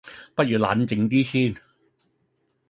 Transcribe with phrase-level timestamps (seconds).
[0.33, 1.61] 不如冷靜啲先